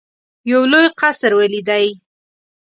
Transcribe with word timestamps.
یو 0.51 0.61
لوی 0.71 0.85
قصر 0.99 1.31
ولیدی. 1.35 1.87